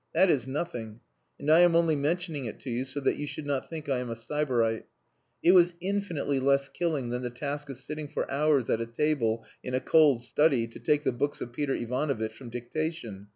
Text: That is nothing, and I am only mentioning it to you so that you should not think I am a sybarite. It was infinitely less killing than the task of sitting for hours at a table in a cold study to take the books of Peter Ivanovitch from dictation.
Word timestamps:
That 0.15 0.31
is 0.31 0.47
nothing, 0.47 0.99
and 1.39 1.51
I 1.51 1.59
am 1.59 1.75
only 1.75 1.95
mentioning 1.95 2.45
it 2.45 2.59
to 2.61 2.71
you 2.71 2.85
so 2.85 2.99
that 3.01 3.17
you 3.17 3.27
should 3.27 3.45
not 3.45 3.69
think 3.69 3.87
I 3.87 3.99
am 3.99 4.09
a 4.09 4.15
sybarite. 4.15 4.87
It 5.43 5.51
was 5.51 5.75
infinitely 5.79 6.39
less 6.39 6.69
killing 6.69 7.09
than 7.09 7.21
the 7.21 7.29
task 7.29 7.69
of 7.69 7.77
sitting 7.77 8.07
for 8.07 8.25
hours 8.31 8.67
at 8.71 8.81
a 8.81 8.87
table 8.87 9.45
in 9.63 9.75
a 9.75 9.79
cold 9.79 10.23
study 10.23 10.65
to 10.69 10.79
take 10.79 11.03
the 11.03 11.11
books 11.11 11.39
of 11.39 11.53
Peter 11.53 11.75
Ivanovitch 11.75 12.33
from 12.35 12.49
dictation. 12.49 13.27